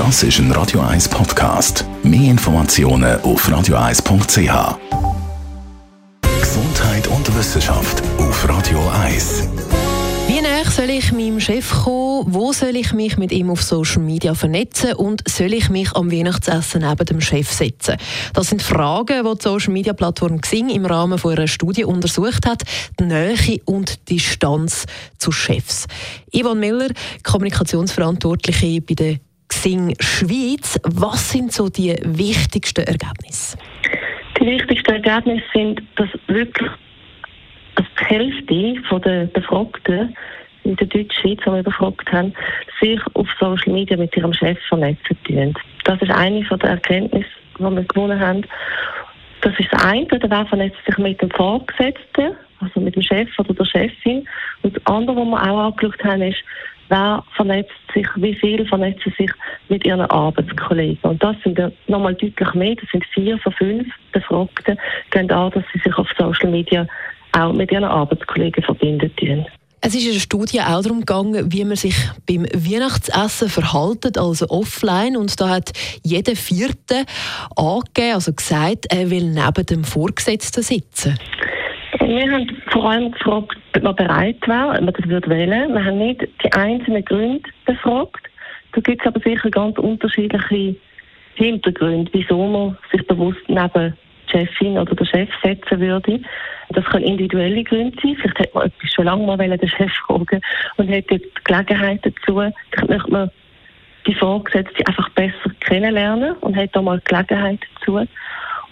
Das 0.00 0.22
ist 0.22 0.38
ein 0.38 0.50
Radio 0.52 0.80
1 0.80 1.10
Podcast. 1.10 1.84
Mehr 2.02 2.30
Informationen 2.30 3.20
auf 3.20 3.46
radio1.ch. 3.46 4.78
Gesundheit 6.40 7.06
und 7.06 7.36
Wissenschaft 7.36 8.02
auf 8.16 8.48
Radio 8.48 8.80
1. 9.04 9.46
Wie 10.26 10.40
näher 10.40 10.64
soll 10.64 10.88
ich 10.88 11.12
meinem 11.12 11.38
Chef 11.38 11.84
kommen? 11.84 12.32
Wo 12.32 12.54
soll 12.54 12.76
ich 12.76 12.94
mich 12.94 13.18
mit 13.18 13.30
ihm 13.30 13.50
auf 13.50 13.62
Social 13.62 14.00
Media 14.00 14.32
vernetzen? 14.32 14.94
Und 14.94 15.22
soll 15.28 15.52
ich 15.52 15.68
mich 15.68 15.94
am 15.94 16.10
Weihnachtsessen 16.10 16.80
neben 16.80 17.04
dem 17.04 17.20
Chef 17.20 17.52
setzen? 17.52 17.98
Das 18.32 18.48
sind 18.48 18.62
Fragen, 18.62 19.22
die 19.22 19.34
die 19.36 19.42
Social 19.42 19.74
Media 19.74 19.92
Plattform 19.92 20.40
Xing 20.40 20.70
im 20.70 20.86
Rahmen 20.86 21.18
von 21.18 21.36
einer 21.36 21.46
Studie 21.46 21.84
untersucht 21.84 22.46
hat. 22.46 22.62
Die 22.98 23.04
Nähe 23.04 23.60
und 23.66 24.08
Distanz 24.08 24.86
zu 25.18 25.30
Chefs. 25.30 25.86
Ivan 26.32 26.58
Miller, 26.58 26.88
Kommunikationsverantwortliche 27.22 28.80
bei 28.80 28.94
der 28.94 29.16
Xing 29.60 29.94
Schweiz. 30.00 30.80
Was 30.84 31.32
sind 31.32 31.52
so 31.52 31.68
die 31.68 31.94
wichtigsten 32.02 32.82
Ergebnisse? 32.86 33.58
Die 34.40 34.46
wichtigsten 34.46 34.90
Ergebnisse 34.90 35.44
sind, 35.52 35.82
dass 35.96 36.08
wirklich 36.28 36.70
die 37.76 38.04
Hälfte 38.06 39.00
der 39.00 39.24
Befragten 39.26 40.16
in 40.64 40.76
der 40.76 40.86
Deutschschweiz, 40.86 41.40
die 41.44 41.52
wir 41.52 41.62
befragt 41.62 42.10
haben, 42.10 42.32
sich 42.80 42.98
auf 43.12 43.28
Social 43.38 43.74
Media 43.74 43.98
mit 43.98 44.16
ihrem 44.16 44.32
Chef 44.32 44.58
vernetzen 44.66 45.18
tun. 45.24 45.52
Das 45.84 46.00
ist 46.00 46.10
eine 46.10 46.40
der 46.40 46.70
Erkenntnisse, 46.70 47.28
die 47.58 47.62
wir 47.62 47.84
gewonnen 47.84 48.18
haben. 48.18 48.46
Das 49.42 49.52
ist 49.58 49.70
das 49.72 49.84
eine, 49.84 50.06
der 50.06 50.46
vernetzt 50.46 50.78
sich 50.86 50.96
mit 50.96 51.20
dem 51.20 51.30
Vorgesetzten, 51.32 52.34
also 52.60 52.80
mit 52.80 52.96
dem 52.96 53.02
Chef 53.02 53.28
oder 53.38 53.52
der 53.52 53.66
Chefin. 53.66 54.26
Und 54.62 54.74
das 54.74 54.86
andere, 54.86 55.16
was 55.16 55.26
wir 55.26 55.52
auch 55.52 55.66
angeschaut 55.66 56.02
haben, 56.02 56.22
ist, 56.22 56.42
wer 56.90 57.24
vernetzt 57.34 57.72
sich, 57.94 58.06
wie 58.16 58.34
viel 58.34 58.66
vernetzen 58.66 59.12
sich 59.16 59.30
mit 59.68 59.84
ihren 59.86 60.02
Arbeitskollegen. 60.02 60.98
Und 61.02 61.22
das 61.22 61.36
sind 61.42 61.58
ja 61.58 61.70
nochmal 61.86 62.14
deutlich 62.14 62.54
mehr, 62.54 62.74
das 62.74 62.88
sind 62.90 63.04
vier 63.14 63.38
von 63.38 63.52
fünf 63.52 63.88
Befragten, 64.12 64.78
gehen 65.10 65.30
an, 65.30 65.50
dass 65.52 65.64
sie 65.72 65.80
sich 65.80 65.96
auf 65.96 66.08
Social 66.18 66.50
Media 66.50 66.86
auch 67.32 67.52
mit 67.52 67.70
ihren 67.72 67.84
Arbeitskollegen 67.84 68.62
verbinden 68.62 69.14
tun. 69.16 69.46
Es 69.82 69.94
ist 69.94 70.04
in 70.04 70.12
der 70.12 70.20
Studie 70.20 70.60
auch 70.60 70.82
darum 70.82 71.00
gegangen, 71.00 71.50
wie 71.50 71.64
man 71.64 71.76
sich 71.76 71.94
beim 72.28 72.44
Weihnachtsessen 72.44 73.48
verhaltet, 73.48 74.18
also 74.18 74.46
offline. 74.50 75.16
Und 75.16 75.40
da 75.40 75.48
hat 75.48 75.72
jeder 76.04 76.36
Vierte 76.36 77.06
angegeben, 77.56 78.14
also 78.14 78.34
gesagt, 78.34 78.86
er 78.90 79.08
will 79.08 79.30
neben 79.30 79.66
dem 79.66 79.84
Vorgesetzten 79.84 80.62
sitzen. 80.62 81.18
Wir 81.98 82.32
haben 82.32 82.62
vor 82.68 82.90
allem 82.90 83.10
gefragt, 83.10 83.56
ob 83.76 83.82
man 83.82 83.96
bereit 83.96 84.46
wäre, 84.46 84.70
ob 84.70 84.80
man 84.80 84.94
das 84.94 85.08
würde 85.08 85.28
wählen. 85.28 85.74
Wir 85.74 85.84
haben 85.84 85.98
nicht 85.98 86.26
die 86.44 86.52
einzelnen 86.52 87.04
Gründe 87.04 87.48
befragt. 87.66 88.28
Da 88.72 88.80
gibt 88.80 89.00
es 89.00 89.06
aber 89.06 89.20
sicher 89.20 89.50
ganz 89.50 89.76
unterschiedliche 89.78 90.76
Hintergründe, 91.34 92.10
wieso 92.12 92.46
man 92.46 92.78
sich 92.92 93.04
bewusst 93.06 93.40
neben 93.48 93.96
die 94.26 94.30
Chefin 94.30 94.78
oder 94.78 94.94
der 94.94 95.04
Chef 95.04 95.28
setzen 95.42 95.80
würde. 95.80 96.20
Das 96.68 96.84
können 96.84 97.04
individuelle 97.04 97.64
Gründe 97.64 97.96
sein. 98.00 98.16
Vielleicht 98.16 98.38
hat 98.38 98.54
man 98.54 98.66
etwas 98.66 98.92
schon 98.92 99.06
lange 99.06 99.26
mal 99.26 99.36
den 99.36 99.68
Chef 99.68 99.92
fragen 100.06 100.40
und 100.76 100.88
hat 100.88 101.10
jetzt 101.10 101.24
die 101.24 101.44
Gelegenheit 101.44 102.00
dazu. 102.04 102.40
Vielleicht 102.70 102.88
möchte 102.88 103.10
man 103.10 103.30
die 104.06 104.14
Vorgesetzte 104.14 104.86
einfach 104.86 105.08
besser 105.10 105.50
kennenlernen 105.60 106.34
und 106.36 106.56
hat 106.56 106.70
da 106.74 106.82
mal 106.82 106.98
die 107.00 107.04
Gelegenheit 107.04 107.60
dazu. 107.74 108.06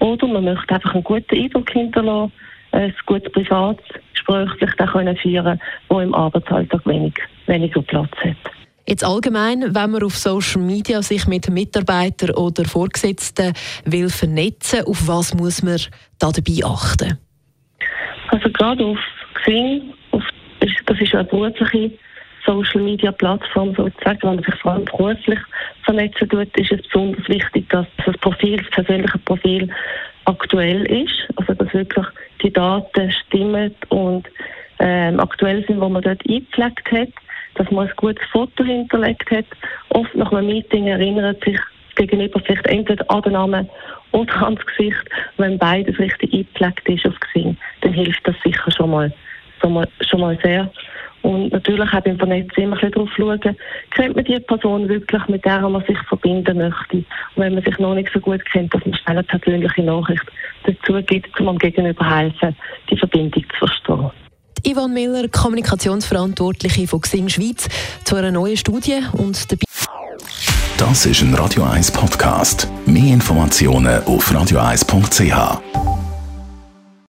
Oder 0.00 0.26
man 0.26 0.44
möchte 0.44 0.74
einfach 0.74 0.92
einen 0.92 1.04
guten 1.04 1.34
Eindruck 1.34 1.70
hinterlassen, 1.70 2.32
ein 2.76 2.94
gutes 3.06 3.32
Privatgespräch 3.32 4.76
können 4.92 5.16
führen 5.16 5.60
wo 5.88 6.00
im 6.00 6.14
Arbeitsalltag 6.14 6.86
wenig, 6.86 7.14
weniger 7.46 7.82
Platz 7.82 8.10
hat. 8.18 8.36
Jetzt 8.88 9.04
allgemein, 9.04 9.74
wenn 9.74 9.90
man 9.90 10.02
auf 10.04 10.16
Social 10.16 10.62
Media 10.62 11.02
sich 11.02 11.26
mit 11.26 11.50
Mitarbeitern 11.50 12.30
oder 12.36 12.64
Vorgesetzten 12.64 13.52
will 13.84 14.08
vernetzen, 14.08 14.84
auf 14.86 15.08
was 15.08 15.34
muss 15.34 15.62
man 15.62 15.80
da 16.20 16.30
dabei 16.30 16.64
achten? 16.64 17.18
Also 18.28 18.48
gerade 18.50 18.84
auf 18.84 18.98
Xing, 19.34 19.92
auf, 20.12 20.22
das 20.60 21.00
ist 21.00 21.14
eine 21.14 21.24
berufliche 21.24 21.90
Social 22.44 22.82
Media 22.82 23.10
Plattform 23.10 23.74
sozusagen, 23.74 24.18
wenn 24.22 24.36
man 24.36 24.44
sich 24.44 24.54
vor 24.56 24.72
allem 24.72 24.84
beruflich 24.84 25.40
vernetzen 25.84 26.28
tut, 26.28 26.56
ist 26.56 26.70
es 26.70 26.82
besonders 26.82 27.28
wichtig, 27.28 27.68
dass 27.70 27.86
das 28.04 28.16
Profil, 28.18 28.58
das 28.58 28.70
persönliche 28.70 29.18
Profil 29.18 29.68
aktuell 30.26 30.84
ist, 30.86 31.28
also 31.36 31.54
dass 31.54 31.74
wirklich 31.74 32.06
die 32.42 32.52
Daten 32.52 33.10
stimmen 33.10 33.74
und 33.88 34.28
ähm, 34.78 35.20
aktuell 35.20 35.64
sind, 35.66 35.80
wo 35.80 35.88
man 35.88 36.02
dort 36.02 36.22
eingepflegt 36.28 36.92
hat, 36.92 37.08
dass 37.54 37.70
man 37.70 37.88
ein 37.88 37.94
gutes 37.96 38.24
Foto 38.30 38.64
hinterlegt 38.64 39.30
hat. 39.30 39.46
Oft 39.90 40.14
nach 40.14 40.32
einem 40.32 40.48
Meeting 40.48 40.86
erinnert 40.86 41.42
sich 41.44 41.58
gegenüber 41.96 42.40
vielleicht 42.40 42.66
entweder 42.66 43.10
an 43.10 43.22
den 43.22 43.32
Namen 43.32 43.68
oder 44.12 44.42
ans 44.42 44.64
Gesicht. 44.66 45.02
Wenn 45.38 45.58
beides 45.58 45.98
richtig 45.98 46.32
eingepflegt 46.32 46.88
ist 46.88 47.06
auf 47.06 47.18
Gesehen, 47.20 47.56
dann 47.80 47.92
hilft 47.92 48.26
das 48.26 48.36
sicher 48.44 48.70
schon 48.70 48.90
mal, 48.90 49.12
schon 49.60 49.72
mal, 49.72 49.88
schon 50.00 50.20
mal 50.20 50.38
sehr. 50.42 50.70
Und 51.22 51.52
natürlich 51.52 51.92
auch 51.92 52.00
beim 52.02 52.18
Vernetzen 52.18 52.62
immer 52.62 52.80
ein 52.80 52.90
darauf 52.92 53.10
schauen, 53.16 53.40
kennt 53.90 54.14
man 54.14 54.24
die 54.24 54.38
Person 54.38 54.88
wirklich, 54.88 55.26
mit 55.26 55.44
der 55.44 55.68
man 55.68 55.84
sich 55.84 55.98
verbinden 56.08 56.58
möchte. 56.58 56.98
Und 56.98 57.06
wenn 57.34 57.54
man 57.54 57.64
sich 57.64 57.76
noch 57.78 57.94
nicht 57.94 58.12
so 58.12 58.20
gut 58.20 58.44
kennt, 58.44 58.72
dass 58.72 58.84
man 58.84 58.94
schnell 58.94 59.18
eine 59.18 59.24
persönliche 59.24 59.82
Nachricht 59.82 60.24
dazu 60.66 61.00
gibt, 61.06 61.38
um 61.40 61.48
am 61.48 61.58
Gegenüber 61.58 62.08
helfen, 62.08 62.56
die 62.90 62.96
Verbindung 62.96 63.44
zu 63.50 63.66
verstehen. 63.66 64.10
Ivan 64.64 64.92
Miller, 64.92 65.28
Kommunikationsverantwortliche 65.28 66.88
von 66.88 67.00
Xing 67.00 67.28
Schweiz, 67.28 67.68
zu 68.04 68.16
einer 68.16 68.32
neuen 68.32 68.56
Studie 68.56 69.00
und 69.12 69.50
dabei. 69.50 69.62
Das 70.76 71.06
ist 71.06 71.22
ein 71.22 71.34
Radio 71.34 71.62
1 71.62 71.92
Podcast. 71.92 72.68
Mehr 72.84 73.14
Informationen 73.14 74.02
auf 74.04 74.30
radio1.ch. 74.30 75.85